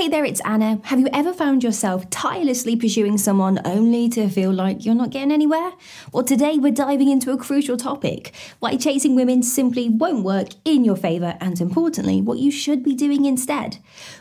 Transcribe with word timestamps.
Hey 0.00 0.08
there, 0.08 0.24
it's 0.24 0.40
Anna. 0.46 0.80
Have 0.84 0.98
you 0.98 1.10
ever 1.12 1.34
found 1.34 1.62
yourself 1.62 2.08
tirelessly 2.08 2.74
pursuing 2.74 3.18
someone 3.18 3.60
only 3.66 4.08
to 4.08 4.30
feel 4.30 4.50
like 4.50 4.86
you're 4.86 4.94
not 4.94 5.10
getting 5.10 5.30
anywhere? 5.30 5.72
Well, 6.10 6.24
today 6.24 6.56
we're 6.56 6.72
diving 6.72 7.10
into 7.10 7.32
a 7.32 7.36
crucial 7.36 7.76
topic 7.76 8.32
why 8.60 8.78
chasing 8.78 9.14
women 9.14 9.42
simply 9.42 9.90
won't 9.90 10.24
work 10.24 10.48
in 10.64 10.86
your 10.86 10.96
favour, 10.96 11.36
and 11.38 11.60
importantly, 11.60 12.22
what 12.22 12.38
you 12.38 12.50
should 12.50 12.82
be 12.82 12.94
doing 12.94 13.26
instead. 13.26 13.76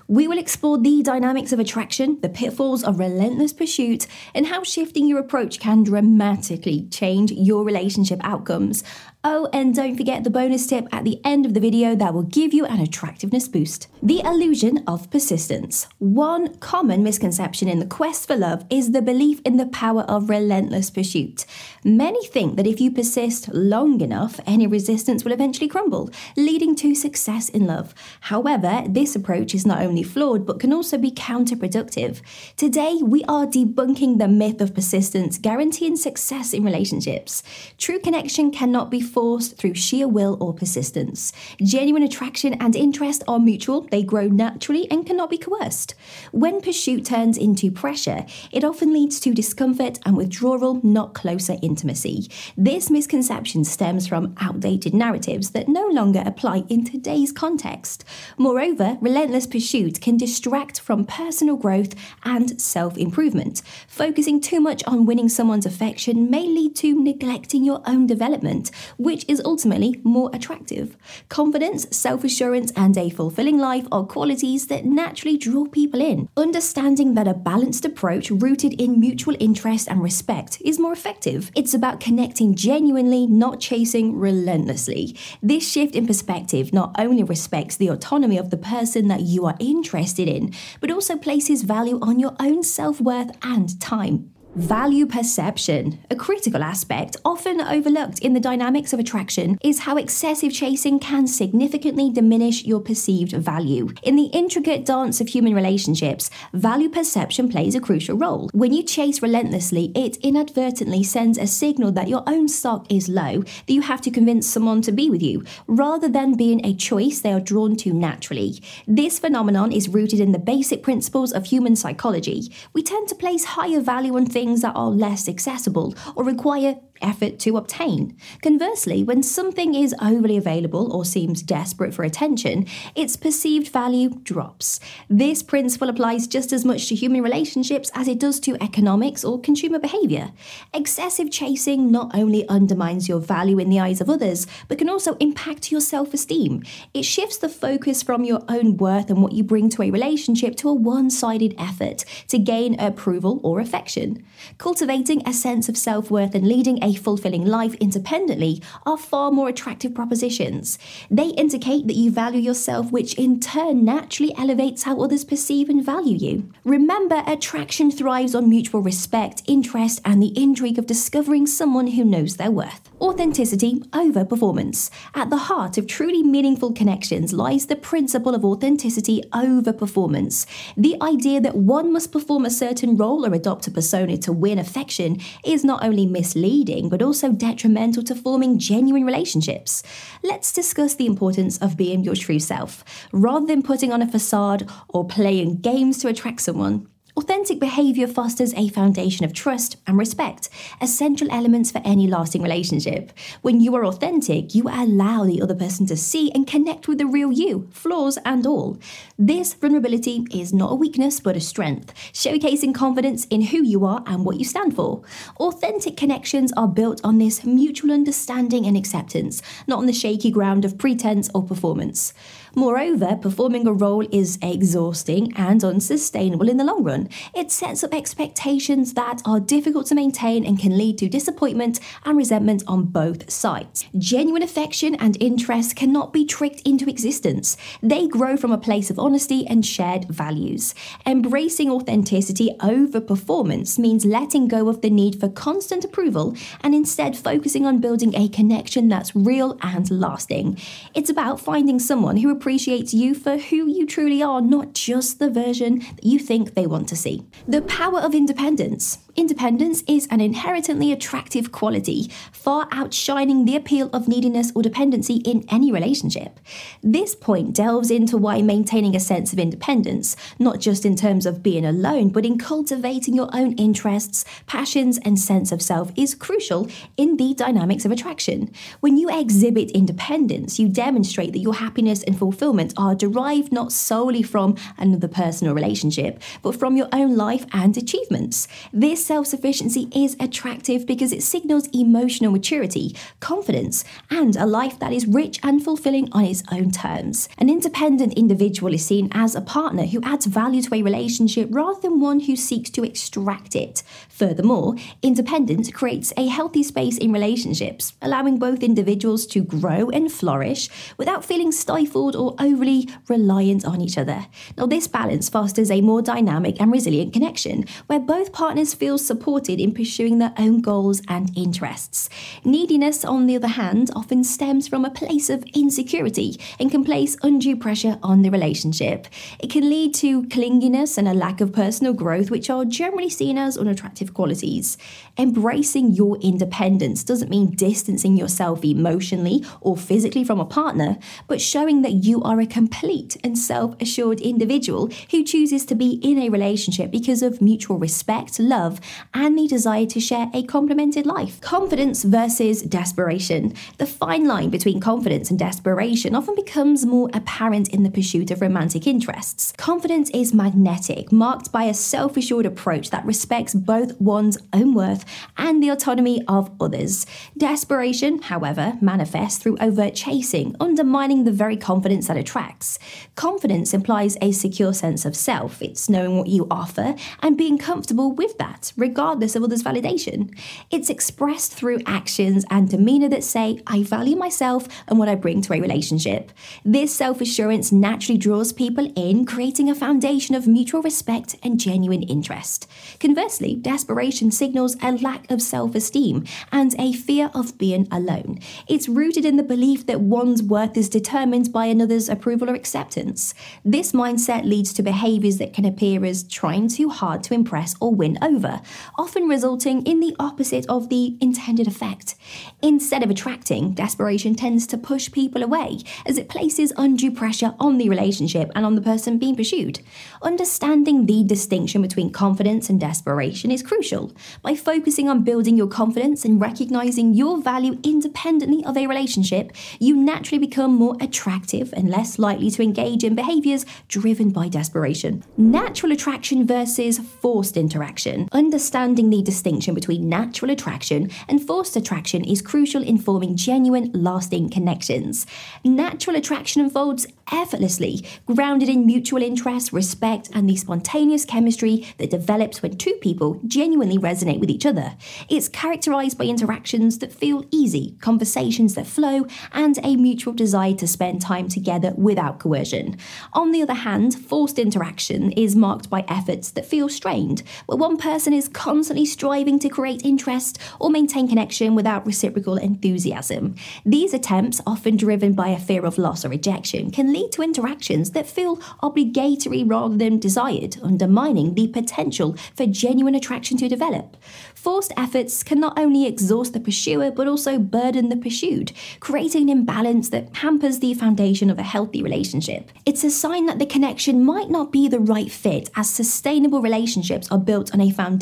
We 0.10 0.28
will 0.28 0.38
explore 0.38 0.78
the 0.78 1.02
dynamics 1.02 1.54
of 1.54 1.60
attraction, 1.60 2.20
the 2.20 2.28
pitfalls 2.28 2.84
of 2.84 3.00
relentless 3.00 3.54
pursuit, 3.54 4.06
and 4.36 4.48
how 4.48 4.64
shifting 4.64 5.08
your 5.08 5.20
approach 5.20 5.62
can 5.62 5.84
dramatically 5.84 6.90
change 6.92 7.32
your 7.32 7.64
relationship 7.64 8.20
outcomes. 8.22 8.84
Oh, 9.22 9.50
and 9.52 9.76
don't 9.76 9.98
forget 9.98 10.24
the 10.24 10.30
bonus 10.30 10.66
tip 10.66 10.88
at 10.94 11.04
the 11.04 11.20
end 11.26 11.46
of 11.46 11.54
the 11.54 11.60
video 11.60 11.94
that 11.94 12.14
will 12.14 12.24
give 12.24 12.54
you 12.54 12.66
an 12.66 12.80
attractiveness 12.80 13.50
boost. 13.50 13.90
The 14.02 14.22
illusion 14.22 14.82
of 14.88 15.12
persistence. 15.12 15.90
One 15.98 16.56
common 16.60 17.04
misconception 17.04 17.68
in 17.68 17.80
the 17.80 17.86
quest 17.86 18.28
for 18.28 18.38
love 18.38 18.64
is 18.70 18.94
the 18.94 19.02
belief 19.02 19.42
in 19.44 19.58
the 19.58 19.66
power 19.66 20.04
of 20.04 20.30
relentless 20.30 20.90
pursuit. 20.90 21.46
Many 21.84 22.26
think 22.28 22.56
that 22.56 22.66
if 22.66 22.80
you 22.80 22.92
persist 22.92 23.50
long 23.50 24.00
enough, 24.00 24.40
any 24.48 24.68
resistance 24.68 25.26
will 25.26 25.34
eventually 25.34 25.68
crumble, 25.68 26.10
leading 26.38 26.74
to 26.76 26.96
success 26.96 27.50
in 27.50 27.68
love. 27.68 27.94
However, 28.22 28.84
this 28.88 29.18
approach 29.18 29.54
is 29.54 29.66
not 29.66 29.82
only 29.82 30.02
flawed 30.02 30.46
but 30.46 30.62
can 30.62 30.72
also 30.72 30.98
be 30.98 31.12
counterproductive. 31.12 32.22
Today, 32.56 33.00
we 33.04 33.26
are 33.26 33.46
debunking 33.46 34.18
the 34.18 34.30
myth 34.30 34.62
of 34.62 34.74
persistence, 34.74 35.38
guaranteeing 35.38 35.98
success 35.98 36.54
in 36.54 36.64
relationships. 36.64 37.44
True 37.78 38.00
connection 38.00 38.50
cannot 38.52 38.90
be 38.90 39.09
forced 39.10 39.58
through 39.58 39.76
sheer 39.76 40.08
will 40.08 40.38
or 40.40 40.54
persistence. 40.54 41.34
Genuine 41.62 42.04
attraction 42.04 42.54
and 42.56 42.76
interest 42.76 43.24
are 43.28 43.40
mutual, 43.40 43.82
they 43.92 44.04
grow 44.04 44.28
naturally 44.28 44.90
and 44.92 45.06
cannot 45.06 45.30
be 45.30 45.38
coerced. 45.38 45.96
When 46.32 46.62
pursuit 46.62 47.06
turns 47.06 47.38
into 47.38 47.72
pressure, 47.72 48.26
it 48.52 48.64
often 48.64 48.94
leads 48.94 49.20
to 49.22 49.34
discomfort 49.34 50.00
and 50.06 50.16
withdrawal, 50.16 50.80
not 50.84 51.14
closer 51.14 51.58
intimacy. 51.62 52.30
This 52.56 52.90
misconception 52.90 53.64
stems 53.64 54.08
from 54.08 54.36
outdated 54.40 54.94
narratives 54.94 55.52
that 55.52 55.68
no 55.68 55.88
longer 55.88 56.24
apply 56.26 56.64
in 56.70 56.86
today's 56.86 57.32
context. 57.32 58.06
Moreover, 58.38 58.98
relentless 59.02 59.48
pursuit 59.48 60.02
can 60.02 60.18
distract 60.18 60.80
from 60.80 61.06
personal 61.06 61.56
growth 61.56 61.96
and 62.24 62.60
self 62.62 62.98
improvement. 62.98 63.62
Focusing 63.88 64.42
too 64.42 64.60
much 64.60 64.84
on 64.86 65.06
winning 65.06 65.30
someone's 65.30 65.66
affection 65.66 66.30
may 66.30 66.46
lead 66.46 66.76
to 66.78 67.02
neglecting 67.02 67.64
your 67.64 67.82
own 67.86 68.08
development, 68.08 68.72
which 69.00 69.26
is 69.28 69.42
ultimately 69.44 70.00
more 70.04 70.30
attractive. 70.34 70.96
Confidence, 71.30 71.88
self 71.90 72.24
assurance, 72.24 72.72
and 72.76 72.96
a 72.98 73.10
fulfilling 73.10 73.58
life 73.58 73.88
are 73.92 74.06
qualities 74.06 74.68
that 74.68 74.86
naturally 74.86 75.38
draw 75.38 75.66
people 75.66 76.02
in. 76.02 76.30
Understanding 76.38 77.16
that 77.16 77.28
a 77.28 77.34
balanced 77.34 77.86
approach 77.86 78.30
rooted 78.30 78.80
in 78.80 79.00
mutual 79.00 79.36
interest 79.40 79.88
and 79.88 80.04
respect 80.04 80.62
is 80.64 80.78
more 80.78 80.94
effective. 80.94 81.50
It's 81.56 81.74
about 81.74 82.00
connecting 82.00 82.54
genuinely, 82.54 83.26
not 83.26 83.60
chasing 83.60 84.18
relentlessly. 84.20 85.16
This 85.42 85.70
shift 85.72 85.96
in 85.96 86.06
perspective 86.06 86.74
not 86.74 86.94
only 87.00 87.24
respects 87.24 87.78
the 87.78 87.88
autonomy 87.88 88.38
of 88.38 88.50
the 88.50 88.58
person 88.58 89.08
that 89.08 89.22
you 89.22 89.46
are 89.46 89.56
interested 89.60 90.28
in, 90.28 90.54
but 90.82 90.92
also 90.92 91.16
places 91.16 91.64
value 91.64 92.00
on 92.02 92.20
your 92.20 92.36
own 92.40 92.64
self 92.64 93.00
worth 93.00 93.32
and 93.42 93.80
time. 93.80 94.32
Value 94.60 95.06
perception, 95.06 96.00
a 96.12 96.18
critical 96.18 96.62
aspect 96.62 97.16
often 97.24 97.62
overlooked 97.62 98.20
in 98.20 98.34
the 98.34 98.42
dynamics 98.42 98.92
of 98.92 99.00
attraction, 99.00 99.58
is 99.64 99.80
how 99.80 99.96
excessive 99.96 100.52
chasing 100.52 101.00
can 101.00 101.28
significantly 101.28 102.12
diminish 102.12 102.66
your 102.66 102.82
perceived 102.82 103.32
value. 103.32 103.88
In 104.04 104.18
the 104.18 104.26
intricate 104.26 104.84
dance 104.84 105.22
of 105.22 105.30
human 105.30 105.56
relationships, 105.56 106.30
value 106.52 106.90
perception 106.90 107.48
plays 107.48 107.74
a 107.74 107.80
crucial 107.80 108.18
role. 108.18 108.50
When 108.52 108.74
you 108.74 108.84
chase 108.84 109.22
relentlessly, 109.22 109.94
it 109.96 110.18
inadvertently 110.18 111.04
sends 111.04 111.38
a 111.38 111.48
signal 111.48 111.94
that 111.94 112.10
your 112.10 112.24
own 112.28 112.50
stock 112.50 112.86
is 112.92 113.08
low, 113.08 113.44
that 113.66 113.74
you 113.74 113.84
have 113.84 114.02
to 114.02 114.12
convince 114.12 114.46
someone 114.46 114.82
to 114.82 114.92
be 114.92 115.10
with 115.10 115.24
you, 115.24 115.46
rather 115.68 116.10
than 116.10 116.36
being 116.36 116.66
a 116.66 116.76
choice 116.76 117.22
they 117.22 117.32
are 117.32 117.40
drawn 117.40 117.78
to 117.78 117.94
naturally. 117.94 118.62
This 118.86 119.20
phenomenon 119.20 119.72
is 119.72 119.88
rooted 119.88 120.20
in 120.20 120.34
the 120.34 120.38
basic 120.38 120.84
principles 120.84 121.32
of 121.32 121.46
human 121.46 121.78
psychology. 121.78 122.52
We 122.74 122.84
tend 122.84 123.08
to 123.08 123.16
place 123.16 123.46
higher 123.46 123.80
value 123.80 124.18
on 124.18 124.26
things 124.26 124.49
things 124.50 124.62
that 124.62 124.76
are 124.76 124.90
less 124.90 125.30
accessible 125.30 125.94
or 126.16 126.24
require 126.24 126.76
effort 127.02 127.40
to 127.40 127.58
obtain. 127.58 128.16
Conversely, 128.42 129.04
when 129.04 129.24
something 129.24 129.76
is 129.76 129.96
overly 130.02 130.38
available 130.38 130.92
or 130.96 131.06
seems 131.06 131.42
desperate 131.42 131.94
for 131.94 132.04
attention, 132.04 132.66
its 132.96 133.16
perceived 133.16 133.72
value 133.72 134.10
drops. 134.24 134.80
This 135.10 135.44
principle 135.44 135.90
applies 135.90 136.28
just 136.28 136.52
as 136.54 136.66
much 136.66 136.88
to 136.88 136.96
human 136.96 137.22
relationships 137.22 137.92
as 137.94 138.08
it 138.08 138.20
does 138.20 138.40
to 138.42 138.62
economics 138.62 139.24
or 139.24 139.40
consumer 139.40 139.80
behavior. 139.80 140.32
Excessive 140.74 141.32
chasing 141.32 141.92
not 141.92 142.12
only 142.14 142.48
undermines 142.48 143.08
your 143.08 143.20
value 143.20 143.60
in 143.60 143.70
the 143.70 143.80
eyes 143.80 144.02
of 144.02 144.10
others, 144.10 144.48
but 144.68 144.78
can 144.78 144.90
also 144.90 145.16
impact 145.16 145.72
your 145.72 145.82
self 145.82 146.14
esteem. 146.14 146.64
It 146.94 147.04
shifts 147.04 147.38
the 147.38 147.50
focus 147.50 148.04
from 148.04 148.24
your 148.24 148.44
own 148.48 148.78
worth 148.78 149.10
and 149.10 149.22
what 149.22 149.34
you 149.34 149.44
bring 149.44 149.70
to 149.70 149.84
a 149.84 149.92
relationship 149.92 150.56
to 150.58 150.70
a 150.70 150.74
one 150.74 151.10
sided 151.10 151.56
effort 151.58 152.06
to 152.28 152.38
gain 152.38 152.80
approval 152.80 153.40
or 153.44 153.60
affection. 153.60 154.26
Cultivating 154.58 155.22
a 155.28 155.34
sense 155.34 155.70
of 155.70 155.78
self 155.78 156.10
worth 156.12 156.36
and 156.36 156.48
leading 156.48 156.84
a 156.84 156.89
a 156.90 156.96
fulfilling 156.96 157.46
life 157.46 157.76
independently 157.76 158.62
are 158.86 158.98
far 158.98 159.32
more 159.32 159.50
attractive 159.50 159.94
propositions. 159.94 160.80
They 161.10 161.28
indicate 161.30 161.88
that 161.88 161.96
you 161.96 162.12
value 162.12 162.42
yourself, 162.42 162.92
which 162.92 163.14
in 163.14 163.40
turn 163.40 163.86
naturally 163.86 164.34
elevates 164.38 164.84
how 164.84 165.02
others 165.02 165.24
perceive 165.24 165.70
and 165.70 165.86
value 165.86 166.18
you. 166.18 166.52
Remember, 166.64 167.24
attraction 167.28 167.92
thrives 167.92 168.34
on 168.34 168.50
mutual 168.50 168.82
respect, 168.82 169.44
interest, 169.48 170.02
and 170.04 170.22
the 170.22 170.34
intrigue 170.42 170.80
of 170.80 170.88
discovering 170.88 171.46
someone 171.46 171.88
who 171.88 172.04
knows 172.04 172.38
their 172.38 172.52
worth. 172.52 172.90
Authenticity 173.02 173.84
over 173.94 174.26
performance. 174.26 174.90
At 175.14 175.30
the 175.30 175.38
heart 175.38 175.78
of 175.78 175.88
truly 175.88 176.24
meaningful 176.24 176.74
connections 176.74 177.32
lies 177.32 177.68
the 177.68 177.76
principle 177.76 178.34
of 178.36 178.44
authenticity 178.44 179.24
over 179.34 179.72
performance. 179.72 180.46
The 180.76 180.98
idea 181.02 181.40
that 181.42 181.56
one 181.56 181.94
must 181.94 182.12
perform 182.12 182.46
a 182.46 182.50
certain 182.50 182.98
role 182.98 183.26
or 183.26 183.34
adopt 183.34 183.68
a 183.68 183.72
persona 183.72 184.18
to 184.18 184.34
win 184.34 184.60
affection 184.60 185.20
is 185.46 185.64
not 185.64 185.84
only 185.84 186.06
misleading 186.06 186.79
but 186.88 187.02
also 187.02 187.34
detrimental 187.34 188.04
to 188.04 188.16
forming 188.16 188.60
genuine 188.60 189.06
relationships. 189.06 189.84
Let's 190.24 190.54
discuss 190.54 190.96
the 190.96 191.08
importance 191.08 191.58
of 191.58 191.76
being 191.76 192.04
your 192.04 192.16
true 192.16 192.40
self, 192.40 192.86
rather 193.12 193.48
than 193.48 193.64
putting 193.64 193.92
on 193.92 194.02
a 194.02 194.08
facade 194.08 194.70
or 194.88 195.06
playing 195.06 195.62
games 195.62 195.98
to 195.98 196.08
attract 196.08 196.42
someone. 196.42 196.88
Authentic 197.20 197.60
behaviour 197.60 198.08
fosters 198.08 198.54
a 198.54 198.70
foundation 198.70 199.26
of 199.26 199.34
trust 199.34 199.76
and 199.86 199.98
respect, 199.98 200.48
essential 200.80 201.30
elements 201.30 201.70
for 201.70 201.82
any 201.84 202.08
lasting 202.08 202.42
relationship. 202.42 203.12
When 203.42 203.60
you 203.60 203.76
are 203.76 203.86
authentic, 203.86 204.56
you 204.56 204.70
allow 204.70 205.26
the 205.26 205.42
other 205.42 205.54
person 205.54 205.86
to 205.88 205.98
see 205.98 206.32
and 206.32 206.48
connect 206.48 206.88
with 206.88 206.98
the 206.98 207.06
real 207.06 207.30
you, 207.30 207.68
flaws 207.74 208.18
and 208.24 208.48
all. 208.48 208.80
This 209.18 209.54
vulnerability 209.54 210.28
is 210.32 210.54
not 210.54 210.72
a 210.72 210.76
weakness 210.76 211.20
but 211.20 211.36
a 211.36 211.42
strength, 211.42 211.94
showcasing 212.14 212.74
confidence 212.74 213.26
in 213.26 213.42
who 213.42 213.66
you 213.66 213.84
are 213.84 214.02
and 214.08 214.24
what 214.24 214.40
you 214.40 214.46
stand 214.46 214.78
for. 214.78 215.02
Authentic 215.42 215.98
connections 215.98 216.54
are 216.54 216.70
built 216.70 217.02
on 217.04 217.18
this 217.18 217.44
mutual 217.44 217.92
understanding 217.92 218.66
and 218.66 218.78
acceptance, 218.78 219.42
not 219.68 219.80
on 219.80 219.88
the 219.88 219.92
shaky 219.92 220.32
ground 220.32 220.64
of 220.64 220.78
pretense 220.78 221.30
or 221.36 221.44
performance. 221.44 222.14
Moreover, 222.60 223.16
performing 223.16 223.66
a 223.68 223.72
role 223.72 224.06
is 224.12 224.38
exhausting 224.42 225.32
and 225.38 225.64
unsustainable 225.64 226.50
in 226.50 226.58
the 226.58 226.66
long 226.66 226.84
run. 226.84 227.08
It 227.34 227.54
sets 227.54 227.86
up 227.86 227.94
expectations 227.94 228.96
that 228.96 229.22
are 229.24 229.40
difficult 229.40 229.86
to 229.88 229.96
maintain 229.96 230.46
and 230.46 230.60
can 230.60 230.78
lead 230.78 230.98
to 230.98 231.08
disappointment 231.08 231.80
and 232.04 232.18
resentment 232.18 232.64
on 232.68 232.84
both 232.84 233.32
sides. 233.32 233.86
Genuine 233.98 234.44
affection 234.44 234.96
and 234.96 235.16
interest 235.22 235.78
cannot 235.78 236.12
be 236.12 236.26
tricked 236.26 236.60
into 236.68 236.90
existence. 236.90 237.56
They 237.82 238.10
grow 238.10 238.36
from 238.36 238.52
a 238.52 238.58
place 238.58 238.90
of 238.90 239.00
honesty 239.00 239.48
and 239.48 239.66
shared 239.66 240.10
values. 240.10 240.76
Embracing 241.06 241.72
authenticity 241.72 242.50
over 242.62 243.00
performance 243.00 243.80
means 243.80 244.04
letting 244.04 244.50
go 244.50 244.68
of 244.68 244.82
the 244.82 244.90
need 244.90 245.18
for 245.18 245.30
constant 245.30 245.86
approval 245.86 246.36
and 246.60 246.76
instead 246.76 247.16
focusing 247.16 247.66
on 247.66 247.80
building 247.80 248.14
a 248.16 248.28
connection 248.28 248.90
that's 248.90 249.16
real 249.16 249.58
and 249.62 249.90
lasting. 249.90 250.58
It's 250.94 251.10
about 251.10 251.40
finding 251.40 251.80
someone 251.80 252.18
who 252.18 252.30
appreciates 252.30 252.49
you 252.52 253.14
for 253.14 253.38
who 253.38 253.68
you 253.68 253.86
truly 253.86 254.24
are, 254.24 254.42
not 254.42 254.74
just 254.74 255.20
the 255.20 255.30
version 255.30 255.80
that 255.80 256.04
you 256.04 256.18
think 256.18 256.54
they 256.54 256.66
want 256.66 256.88
to 256.90 256.96
see. 256.96 257.24
The 257.48 257.62
power 257.62 258.00
of 258.00 258.16
independence. 258.16 259.00
Independence 259.20 259.84
is 259.86 260.08
an 260.10 260.22
inherently 260.22 260.94
attractive 260.94 261.52
quality, 261.52 262.10
far 262.32 262.70
outshining 262.72 263.44
the 263.44 263.56
appeal 263.56 263.90
of 263.92 264.08
neediness 264.08 264.50
or 264.56 264.62
dependency 264.62 265.16
in 265.16 265.44
any 265.50 265.74
relationship. 265.74 266.40
This 266.82 267.16
point 267.16 267.54
delves 267.54 267.92
into 267.92 268.16
why 268.16 268.42
maintaining 268.42 268.96
a 268.96 269.00
sense 269.00 269.34
of 269.34 269.40
independence, 269.40 270.16
not 270.40 270.62
just 270.62 270.86
in 270.86 270.96
terms 270.96 271.26
of 271.26 271.44
being 271.44 271.66
alone, 271.66 272.10
but 272.10 272.26
in 272.26 272.38
cultivating 272.38 273.14
your 273.14 273.30
own 273.34 273.52
interests, 273.56 274.24
passions, 274.48 274.98
and 275.00 275.20
sense 275.20 275.52
of 275.52 275.62
self, 275.62 275.92
is 275.98 276.16
crucial 276.16 276.70
in 276.96 277.18
the 277.18 277.34
dynamics 277.34 277.84
of 277.84 277.92
attraction. 277.92 278.50
When 278.80 278.96
you 278.96 279.10
exhibit 279.10 279.72
independence, 279.72 280.60
you 280.60 280.70
demonstrate 280.70 281.34
that 281.34 281.40
your 281.40 281.56
happiness 281.56 282.04
and 282.04 282.18
fulfillment 282.18 282.74
are 282.78 282.96
derived 282.96 283.52
not 283.52 283.74
solely 283.74 284.24
from 284.24 284.56
another 284.78 285.10
person 285.10 285.50
or 285.50 285.54
relationship, 285.54 286.22
but 286.42 286.58
from 286.58 286.78
your 286.78 286.88
own 286.94 287.18
life 287.18 287.46
and 287.52 287.76
achievements. 287.76 288.48
This 288.72 289.09
self 289.10 289.26
sufficiency 289.26 289.90
is 289.92 290.16
attractive 290.20 290.86
because 290.86 291.12
it 291.12 291.24
signals 291.24 291.68
emotional 291.74 292.32
maturity, 292.32 292.96
confidence, 293.20 293.84
and 294.12 294.36
a 294.36 294.46
life 294.46 294.78
that 294.78 294.94
is 294.94 295.08
rich 295.08 295.40
and 295.42 295.64
fulfilling 295.64 296.08
on 296.12 296.24
its 296.24 296.44
own 296.52 296.70
terms. 296.70 297.28
An 297.40 297.50
independent 297.50 298.14
individual 298.14 298.72
is 298.72 298.86
seen 298.86 299.10
as 299.12 299.34
a 299.34 299.42
partner 299.42 299.88
who 299.88 300.00
adds 300.04 300.28
value 300.28 300.62
to 300.62 300.76
a 300.76 300.84
relationship 300.84 301.50
rather 301.50 301.82
than 301.82 302.00
one 302.00 302.20
who 302.20 302.36
seeks 302.36 302.70
to 302.70 302.84
extract 302.84 303.56
it. 303.56 303.82
Furthermore, 304.10 304.76
independence 305.02 305.72
creates 305.72 306.14
a 306.16 306.28
healthy 306.28 306.62
space 306.62 307.00
in 307.00 307.12
relationships, 307.12 307.94
allowing 308.04 308.38
both 308.38 308.62
individuals 308.62 309.26
to 309.26 309.44
grow 309.44 309.90
and 309.90 310.12
flourish 310.12 310.70
without 310.98 311.26
feeling 311.26 311.52
stifled 311.52 312.16
or 312.16 312.36
overly 312.38 312.88
reliant 313.08 313.66
on 313.66 313.82
each 313.82 313.98
other. 313.98 314.28
Now, 314.56 314.68
this 314.68 314.88
balance 314.88 315.30
fosters 315.30 315.72
a 315.72 315.82
more 315.82 316.04
dynamic 316.04 316.62
and 316.62 316.72
resilient 316.72 317.12
connection 317.12 317.66
where 317.88 318.00
both 318.00 318.32
partners 318.32 318.76
feel 318.76 318.99
supported 319.06 319.60
in 319.60 319.74
pursuing 319.74 320.20
their 320.20 320.34
own 320.38 320.62
goals 320.62 321.02
and 321.08 321.36
interests. 321.38 322.10
Neediness, 322.44 323.04
on 323.04 323.28
the 323.28 323.36
other 323.36 323.48
hand, 323.48 323.92
often 323.96 324.24
stems 324.24 324.68
from 324.68 324.86
a 324.86 324.90
place 324.90 325.30
of 325.30 325.44
insecurity 325.54 326.40
and 326.60 326.72
can 326.72 326.84
place 326.84 327.18
undue 327.24 327.56
pressure 327.56 327.98
on 328.04 328.22
the 328.22 328.30
relationship. 328.30 329.08
It 329.40 329.50
can 329.50 329.70
lead 329.70 329.94
to 329.96 330.24
clinginess 330.24 330.98
and 330.98 331.08
a 331.08 331.14
lack 331.14 331.42
of 331.42 331.54
personal 331.54 331.94
growth, 331.94 332.30
which 332.30 332.50
are 332.50 332.66
generally 332.66 333.10
seen 333.10 333.38
as 333.38 333.58
unattractive 333.58 334.14
qualities. 334.14 334.78
Embracing 335.18 335.94
your 335.94 336.18
independence 336.18 337.04
doesn't 337.04 337.30
mean 337.30 337.52
distancing 337.52 338.18
yourself 338.18 338.64
emotionally 338.64 339.44
or 339.62 339.76
physically 339.76 340.24
from 340.24 340.40
a 340.40 340.46
partner, 340.46 340.98
but 341.28 341.42
showing 341.42 341.82
that 341.82 341.92
you 341.92 342.22
are 342.24 342.40
a 342.40 342.46
complete 342.46 343.18
and 343.24 343.38
self 343.38 343.76
assured 343.82 344.22
individual 344.22 344.90
who 345.12 345.24
chooses 345.24 345.66
to 345.66 345.76
be 345.76 346.00
in 346.02 346.18
a 346.20 346.30
relationship 346.30 346.92
because 346.92 347.22
of 347.22 347.42
mutual 347.42 347.78
respect, 347.78 348.40
love, 348.40 348.79
and 349.14 349.38
the 349.38 349.48
desire 349.48 349.86
to 349.88 350.00
share 350.00 350.30
a 350.34 350.44
complemented 350.44 351.06
life. 351.06 351.40
Confidence 351.42 352.04
versus 352.04 352.62
desperation. 352.62 353.54
The 353.78 353.86
fine 353.86 354.26
line 354.28 354.50
between 354.50 354.80
confidence 354.80 355.30
and 355.30 355.40
desperation 355.40 356.16
often 356.16 356.36
becomes 356.36 356.86
more 356.86 357.10
apparent 357.14 357.70
in 357.70 357.84
the 357.84 357.92
pursuit 357.92 358.32
of 358.32 358.42
romantic 358.42 358.88
interests. 358.88 359.54
Confidence 359.58 360.10
is 360.12 360.34
magnetic, 360.34 361.12
marked 361.12 361.52
by 361.52 361.64
a 361.64 361.74
self 361.74 362.18
assured 362.18 362.46
approach 362.46 362.90
that 362.90 363.06
respects 363.06 363.54
both 363.54 364.00
one's 364.00 364.38
own 364.54 364.74
worth 364.74 365.06
and 365.38 365.62
the 365.62 365.70
autonomy 365.70 366.24
of 366.28 366.52
others. 366.60 367.06
Desperation, 367.38 368.22
however, 368.22 368.78
manifests 368.82 369.42
through 369.42 369.58
overt 369.60 369.96
chasing, 369.96 370.56
undermining 370.60 371.24
the 371.24 371.32
very 371.32 371.58
confidence 371.58 372.08
that 372.08 372.18
attracts. 372.18 372.80
Confidence 373.16 373.74
implies 373.74 374.18
a 374.22 374.32
secure 374.32 374.74
sense 374.74 375.06
of 375.06 375.16
self, 375.16 375.62
it's 375.62 375.90
knowing 375.90 376.18
what 376.18 376.28
you 376.28 376.48
offer 376.50 376.96
and 377.22 377.38
being 377.38 377.58
comfortable 377.58 378.12
with 378.12 378.38
that, 378.38 378.69
regardless 378.78 379.36
of 379.36 379.44
others' 379.44 379.64
validation. 379.64 380.38
It's 380.72 380.90
expressed 380.90 381.54
through 381.54 381.82
actions 381.86 382.46
and 382.50 382.70
demeanor 382.70 383.10
that 383.10 383.24
say, 383.24 383.62
I 383.68 383.84
value 383.84 384.16
myself 384.16 384.68
and 384.88 385.00
what 385.00 385.10
I 385.10 385.16
bring 385.16 385.42
to 385.44 385.54
a 385.54 385.62
relationship. 385.62 386.32
This 386.64 386.96
self 386.96 387.22
assurance 387.22 387.72
naturally 387.72 388.18
draws 388.18 388.54
people 388.54 388.92
in, 388.96 389.26
creating 389.26 389.70
a 389.70 389.76
foundation 389.76 390.36
of 390.36 390.48
mutual 390.48 390.82
respect 390.82 391.36
and 391.44 391.60
genuine 391.60 392.04
interest. 392.04 392.70
Conversely, 393.00 393.56
desperation 393.56 394.32
signals 394.32 394.76
a 394.82 394.92
lack 394.92 395.30
of 395.32 395.42
self 395.42 395.76
esteem 395.76 396.26
and 396.52 396.76
a 396.80 396.94
fear 396.94 397.32
of 397.34 397.58
being 397.58 397.88
alone. 397.92 398.40
It's 398.68 398.90
rooted 398.90 399.26
in 399.26 399.38
the 399.38 399.44
belief 399.44 399.86
that 399.88 400.02
one's 400.02 400.44
worth 400.44 400.78
is 400.78 400.90
determined 400.90 401.52
by 401.52 401.66
another's 401.66 402.10
approval 402.10 402.50
or 402.50 402.56
acceptance. 402.56 403.34
This 403.64 403.92
mindset 403.92 404.46
leads 404.46 404.74
to 404.74 404.84
behaviors 404.84 405.38
that 405.38 405.54
can 405.54 405.66
appear 405.66 406.06
as 406.06 406.24
trying 406.24 406.68
too 406.68 406.90
hard 406.90 407.24
to 407.24 407.34
impress 407.34 407.76
or 407.80 407.94
win 407.94 408.18
over, 408.22 408.59
often 408.98 409.28
resulting 409.28 409.86
in 409.86 410.00
the 410.00 410.16
opposite 410.20 410.66
of 410.68 410.90
the 410.90 411.18
intended 411.22 411.68
effect. 411.68 412.16
Instead 412.62 413.04
of 413.04 413.10
attracting, 413.10 413.74
desperation 413.74 414.36
tends 414.36 414.68
to 414.68 414.78
push 414.78 415.12
people 415.12 415.44
away 415.44 415.80
as 416.06 416.18
it 416.18 416.30
places 416.30 416.74
undue 416.78 417.12
pressure 417.12 417.54
on 417.60 417.78
the 417.78 417.90
relationship 417.90 418.52
and 418.56 418.66
on 418.66 418.76
the 418.76 418.82
person 418.82 419.18
being 419.18 419.36
pursued. 419.36 419.80
Understanding 420.22 421.06
the 421.06 421.24
distinction 421.24 421.82
between 421.82 422.12
confidence 422.12 422.70
and 422.70 422.80
desperation 422.80 423.52
is 423.52 423.64
crucial. 423.64 424.12
By 424.42 424.56
focusing 424.56 425.10
on 425.10 425.24
building 425.24 425.58
your 425.58 425.68
confidence 425.68 426.26
and 426.26 426.42
recognizing 426.42 427.14
your 427.14 427.42
value 427.42 427.80
independently 427.84 428.64
of 428.66 428.78
a 428.78 428.88
relationship, 428.88 429.52
you 429.80 429.96
naturally 429.96 430.40
become 430.40 430.76
more 430.76 430.96
attractive 431.00 431.74
and 431.74 431.90
less 431.90 432.20
likely 432.20 432.52
to 432.52 432.64
engage 432.64 433.04
in 433.04 433.16
behaviors 433.16 433.66
driven 433.88 434.30
by 434.30 434.48
desperation. 434.48 435.24
Natural 435.38 435.92
attraction 435.92 436.46
versus 436.46 437.00
forced 437.00 437.58
interaction. 437.58 438.28
Understanding 438.50 439.12
the 439.12 439.22
distinction 439.22 439.76
between 439.76 440.10
natural 440.10 440.50
attraction 440.50 441.12
and 441.28 441.40
forced 441.40 441.76
attraction 441.76 442.24
is 442.24 442.42
crucial 442.42 442.82
in 442.82 442.98
forming 442.98 443.36
genuine, 443.36 443.92
lasting 443.94 444.50
connections. 444.50 445.28
Natural 445.64 446.16
attraction 446.16 446.64
unfolds 446.64 447.06
effortlessly, 447.32 448.04
grounded 448.26 448.68
in 448.68 448.88
mutual 448.88 449.22
interest, 449.22 449.72
respect, 449.72 450.32
and 450.34 450.50
the 450.50 450.56
spontaneous 450.56 451.26
chemistry 451.26 451.86
that 452.00 452.10
develops 452.10 452.64
when 452.64 452.76
two 452.76 452.94
people 453.02 453.40
genuinely 453.46 454.00
resonate 454.00 454.40
with 454.40 454.50
each 454.50 454.66
other. 454.66 454.96
It's 455.30 455.48
characterized 455.48 456.18
by 456.18 456.26
interactions 456.26 456.98
that 456.98 457.14
feel 457.14 457.46
easy, 457.52 457.98
conversations 458.02 458.74
that 458.74 458.88
flow, 458.88 459.28
and 459.52 459.78
a 459.84 459.96
mutual 459.96 460.34
desire 460.34 460.74
to 460.74 460.88
spend 460.88 461.22
time 461.22 461.50
together 461.50 461.94
without 461.96 462.40
coercion. 462.40 462.98
On 463.34 463.52
the 463.52 463.62
other 463.62 463.76
hand, 463.76 464.16
forced 464.16 464.58
interaction 464.58 465.32
is 465.34 465.56
marked 465.56 465.88
by 465.88 466.04
efforts 466.08 466.50
that 466.50 466.66
feel 466.66 466.90
strained, 466.90 467.44
where 467.68 467.78
one 467.78 467.98
person 467.98 468.34
is 468.34 468.39
constantly 468.48 469.06
striving 469.06 469.60
to 469.60 469.70
create 469.70 470.06
interest 470.06 470.58
or 470.80 470.90
maintain 470.90 471.28
connection 471.28 471.76
without 471.76 472.06
reciprocal 472.06 472.58
enthusiasm. 472.58 473.56
These 473.86 474.14
attempts, 474.14 474.62
often 474.66 474.96
driven 474.96 475.34
by 475.34 475.50
a 475.50 475.60
fear 475.60 475.86
of 475.86 475.98
loss 475.98 476.24
or 476.24 476.30
rejection, 476.30 476.92
can 476.92 477.12
lead 477.12 477.32
to 477.34 477.42
interactions 477.42 478.12
that 478.12 478.28
feel 478.28 478.60
obligatory 478.82 479.64
rather 479.64 479.98
than 479.98 480.20
desired, 480.20 480.78
undermining 480.82 481.56
the 481.56 481.68
potential 481.68 482.36
for 482.56 482.66
genuine 482.66 483.16
attraction 483.16 483.58
to 483.58 483.68
develop. 483.68 484.16
Forced 484.54 484.94
efforts 484.96 485.44
can 485.44 485.60
not 485.60 485.80
only 485.80 486.06
exhaust 486.06 486.54
the 486.54 486.60
pursuer 486.60 487.12
but 487.12 487.28
also 487.28 487.58
burden 487.58 488.10
the 488.10 488.18
pursued, 488.18 488.72
creating 489.00 489.50
an 489.50 489.60
imbalance 489.60 490.10
that 490.10 490.36
hampers 490.38 490.80
the 490.80 490.94
foundation 490.94 491.50
of 491.50 491.58
a 491.58 491.64
healthy 491.64 492.04
relationship. 492.04 492.72
It's 492.86 493.04
a 493.04 493.10
sign 493.10 493.46
that 493.48 493.60
the 493.60 493.66
connection 493.66 494.24
might 494.24 494.50
not 494.50 494.72
be 494.72 494.88
the 494.88 495.00
right 495.00 495.32
fit, 495.32 495.70
as 495.76 495.90
sustainable 495.90 496.62
relationships 496.62 497.32
are 497.32 497.38
built 497.40 497.74
on 497.74 497.82
a 497.82 497.90
foundation 497.90 498.20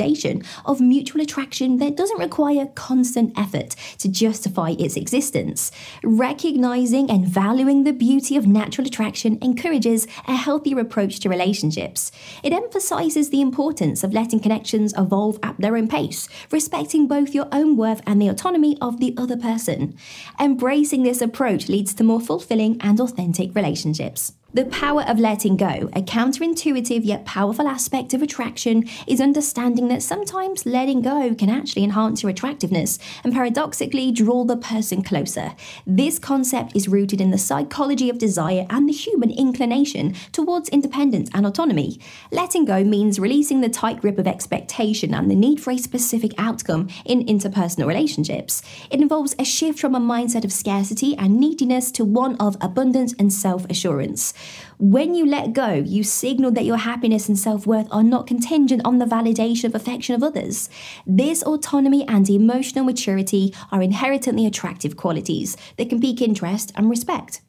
of 0.65 0.79
mutual 0.79 1.21
attraction 1.21 1.77
that 1.77 1.97
doesn't 1.97 2.19
require 2.19 2.67
constant 2.75 3.37
effort 3.37 3.75
to 3.99 4.07
justify 4.07 4.71
its 4.77 4.95
existence. 4.95 5.71
Recognizing 6.03 7.09
and 7.09 7.27
valuing 7.27 7.83
the 7.83 7.93
beauty 7.93 8.37
of 8.37 8.47
natural 8.47 8.87
attraction 8.87 9.37
encourages 9.41 10.07
a 10.27 10.35
healthier 10.35 10.79
approach 10.79 11.19
to 11.19 11.29
relationships. 11.29 12.11
It 12.43 12.53
emphasizes 12.53 13.29
the 13.29 13.41
importance 13.41 14.03
of 14.03 14.13
letting 14.13 14.39
connections 14.39 14.93
evolve 14.97 15.39
at 15.43 15.57
their 15.57 15.75
own 15.75 15.87
pace 15.87 16.29
respecting 16.51 17.07
both 17.07 17.33
your 17.33 17.47
own 17.51 17.75
worth 17.75 18.01
and 18.05 18.21
the 18.21 18.27
autonomy 18.27 18.77
of 18.81 18.99
the 18.99 19.13
other 19.17 19.37
person. 19.37 19.95
Embracing 20.39 21.03
this 21.03 21.21
approach 21.21 21.67
leads 21.67 21.93
to 21.95 22.03
more 22.03 22.21
fulfilling 22.21 22.77
and 22.81 22.99
authentic 22.99 23.55
relationships. 23.55 24.33
The 24.53 24.63
power 24.63 25.03
of 25.03 25.19
letting 25.19 25.57
go, 25.57 25.89
a 25.91 26.01
counterintuitive 26.01 27.03
yet 27.03 27.25
powerful 27.25 27.67
aspect 27.67 28.13
of 28.13 28.21
attraction, 28.21 28.85
is 29.05 29.19
understanding 29.19 29.89
that 29.89 30.01
sometimes 30.01 30.65
letting 30.65 31.01
go 31.01 31.35
can 31.35 31.49
actually 31.49 31.83
enhance 31.83 32.23
your 32.23 32.29
attractiveness 32.29 32.97
and 33.25 33.33
paradoxically 33.33 34.09
draw 34.13 34.45
the 34.45 34.55
person 34.55 35.03
closer. 35.03 35.53
This 35.85 36.17
concept 36.17 36.77
is 36.77 36.87
rooted 36.87 37.19
in 37.19 37.31
the 37.31 37.37
psychology 37.37 38.09
of 38.09 38.19
desire 38.19 38.65
and 38.69 38.87
the 38.87 38.93
human 38.93 39.31
inclination 39.31 40.15
towards 40.31 40.69
independence 40.69 41.29
and 41.33 41.45
autonomy. 41.45 41.99
Letting 42.31 42.63
go 42.63 42.85
means 42.85 43.19
releasing 43.19 43.59
the 43.59 43.69
tight 43.69 43.99
grip 43.99 44.17
of 44.17 44.27
expectation 44.27 45.13
and 45.13 45.29
the 45.29 45.35
need 45.35 45.59
for 45.59 45.71
a 45.71 45.77
specific 45.77 46.31
outcome 46.37 46.87
in 47.03 47.25
interpersonal 47.25 47.85
relationships. 47.85 48.61
It 48.89 49.01
involves 49.01 49.35
a 49.37 49.43
shift 49.43 49.77
from 49.77 49.93
a 49.93 49.99
mindset 49.99 50.45
of 50.45 50.53
scarcity 50.53 51.17
and 51.17 51.37
neediness 51.37 51.91
to 51.91 52.05
one 52.05 52.37
of 52.37 52.55
abundance 52.61 53.13
and 53.19 53.31
self 53.33 53.69
assurance. 53.69 54.33
When 54.79 55.15
you 55.15 55.25
let 55.25 55.53
go, 55.53 55.73
you 55.73 56.03
signal 56.03 56.51
that 56.51 56.65
your 56.65 56.77
happiness 56.77 57.27
and 57.27 57.37
self 57.37 57.65
worth 57.65 57.87
are 57.91 58.03
not 58.03 58.27
contingent 58.27 58.81
on 58.85 58.99
the 58.99 59.05
validation 59.05 59.65
of 59.65 59.75
affection 59.75 60.15
of 60.15 60.23
others. 60.23 60.69
This 61.05 61.43
autonomy 61.43 62.07
and 62.07 62.29
emotional 62.29 62.85
maturity 62.85 63.53
are 63.71 63.81
inherently 63.81 64.45
attractive 64.45 64.95
qualities 64.97 65.57
that 65.77 65.89
can 65.89 65.99
pique 65.99 66.21
interest 66.21 66.71
and 66.75 66.89
respect. 66.89 67.41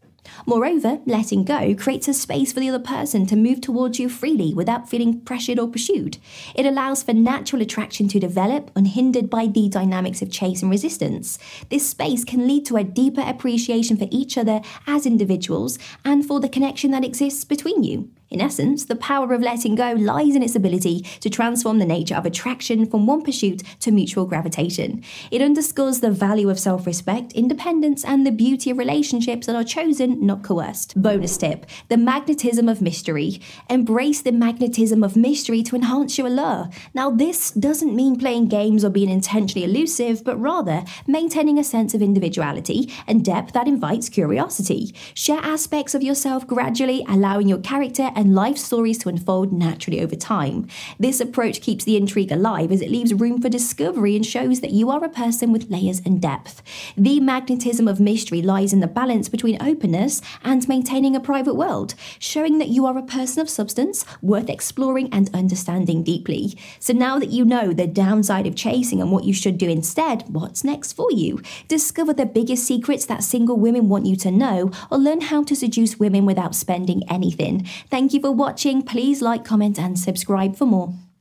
Moreover, 0.48 1.00
letting 1.04 1.44
go 1.44 1.74
creates 1.74 2.08
a 2.08 2.14
space 2.14 2.54
for 2.54 2.60
the 2.60 2.70
other 2.70 2.78
person 2.78 3.26
to 3.26 3.36
move 3.36 3.60
towards 3.60 3.98
you 3.98 4.08
freely 4.08 4.54
without 4.54 4.88
feeling 4.88 5.20
pressured 5.20 5.58
or 5.58 5.68
pursued. 5.68 6.16
It 6.54 6.64
allows 6.64 7.02
for 7.02 7.12
natural 7.12 7.60
attraction 7.60 8.08
to 8.08 8.18
develop, 8.18 8.70
unhindered 8.74 9.28
by 9.28 9.48
the 9.48 9.68
dynamics 9.68 10.22
of 10.22 10.30
chase 10.30 10.62
and 10.62 10.70
resistance. 10.70 11.38
This 11.68 11.90
space 11.90 12.24
can 12.24 12.48
lead 12.48 12.64
to 12.64 12.78
a 12.78 12.82
deeper 12.82 13.20
appreciation 13.20 13.98
for 13.98 14.08
each 14.10 14.38
other 14.38 14.62
as 14.86 15.04
individuals 15.04 15.78
and 16.02 16.24
for 16.24 16.40
the 16.40 16.48
connection 16.48 16.92
that 16.92 17.04
exists 17.04 17.44
between 17.44 17.84
you. 17.84 18.08
In 18.30 18.42
essence, 18.42 18.84
the 18.84 18.96
power 18.96 19.32
of 19.32 19.40
letting 19.40 19.74
go 19.74 19.92
lies 19.92 20.36
in 20.36 20.42
its 20.42 20.54
ability 20.54 21.00
to 21.20 21.30
transform 21.30 21.78
the 21.78 21.86
nature 21.86 22.14
of 22.14 22.26
attraction 22.26 22.84
from 22.84 23.06
one 23.06 23.22
pursuit 23.22 23.62
to 23.80 23.90
mutual 23.90 24.26
gravitation. 24.26 25.02
It 25.30 25.40
underscores 25.40 26.00
the 26.00 26.10
value 26.10 26.50
of 26.50 26.58
self 26.58 26.86
respect, 26.86 27.32
independence, 27.32 28.04
and 28.04 28.26
the 28.26 28.30
beauty 28.30 28.70
of 28.70 28.76
relationships 28.76 29.46
that 29.46 29.56
are 29.56 29.64
chosen, 29.64 30.26
not 30.26 30.42
coerced. 30.42 31.00
Bonus 31.00 31.38
tip 31.38 31.64
the 31.88 31.96
magnetism 31.96 32.68
of 32.68 32.82
mystery. 32.82 33.40
Embrace 33.70 34.20
the 34.20 34.32
magnetism 34.32 35.02
of 35.02 35.16
mystery 35.16 35.62
to 35.62 35.76
enhance 35.76 36.18
your 36.18 36.26
allure. 36.26 36.68
Now, 36.92 37.10
this 37.10 37.50
doesn't 37.52 37.96
mean 37.96 38.18
playing 38.18 38.48
games 38.48 38.84
or 38.84 38.90
being 38.90 39.08
intentionally 39.08 39.64
elusive, 39.64 40.22
but 40.22 40.38
rather 40.38 40.84
maintaining 41.06 41.58
a 41.58 41.64
sense 41.64 41.94
of 41.94 42.02
individuality 42.02 42.92
and 43.06 43.24
depth 43.24 43.54
that 43.54 43.66
invites 43.66 44.10
curiosity. 44.10 44.94
Share 45.14 45.40
aspects 45.40 45.94
of 45.94 46.02
yourself 46.02 46.46
gradually, 46.46 47.06
allowing 47.08 47.48
your 47.48 47.58
character 47.58 48.10
and 48.18 48.34
life 48.34 48.58
stories 48.58 48.98
to 48.98 49.08
unfold 49.08 49.52
naturally 49.52 50.00
over 50.00 50.16
time. 50.16 50.66
This 50.98 51.20
approach 51.20 51.60
keeps 51.60 51.84
the 51.84 51.96
intrigue 51.96 52.32
alive 52.32 52.72
as 52.72 52.80
it 52.80 52.90
leaves 52.90 53.14
room 53.14 53.40
for 53.40 53.48
discovery 53.48 54.16
and 54.16 54.26
shows 54.26 54.60
that 54.60 54.72
you 54.72 54.90
are 54.90 55.04
a 55.04 55.08
person 55.08 55.52
with 55.52 55.70
layers 55.70 56.02
and 56.04 56.20
depth. 56.20 56.60
The 56.96 57.20
magnetism 57.20 57.86
of 57.86 58.00
mystery 58.00 58.42
lies 58.42 58.72
in 58.72 58.80
the 58.80 58.88
balance 58.88 59.28
between 59.28 59.62
openness 59.62 60.20
and 60.42 60.66
maintaining 60.68 61.14
a 61.14 61.20
private 61.20 61.54
world, 61.54 61.94
showing 62.18 62.58
that 62.58 62.70
you 62.70 62.86
are 62.86 62.98
a 62.98 63.02
person 63.04 63.40
of 63.40 63.48
substance 63.48 64.04
worth 64.20 64.50
exploring 64.50 65.08
and 65.12 65.30
understanding 65.32 66.02
deeply. 66.02 66.58
So 66.80 66.92
now 66.92 67.20
that 67.20 67.30
you 67.30 67.44
know 67.44 67.72
the 67.72 67.86
downside 67.86 68.48
of 68.48 68.56
chasing 68.56 69.00
and 69.00 69.12
what 69.12 69.22
you 69.22 69.32
should 69.32 69.58
do 69.58 69.68
instead, 69.68 70.24
what's 70.26 70.64
next 70.64 70.94
for 70.94 71.12
you? 71.12 71.40
Discover 71.68 72.14
the 72.14 72.26
biggest 72.26 72.64
secrets 72.66 73.06
that 73.06 73.22
single 73.22 73.56
women 73.56 73.88
want 73.88 74.06
you 74.06 74.16
to 74.16 74.32
know, 74.32 74.72
or 74.90 74.98
learn 74.98 75.20
how 75.20 75.44
to 75.44 75.54
seduce 75.54 76.00
women 76.00 76.26
without 76.26 76.56
spending 76.56 77.08
anything. 77.08 77.64
Thank 77.88 78.07
Thank 78.08 78.24
you 78.24 78.30
for 78.30 78.32
watching. 78.32 78.80
Please 78.80 79.20
like, 79.20 79.44
comment, 79.44 79.78
and 79.78 79.98
subscribe 79.98 80.56
for 80.56 80.64
more. 80.64 80.94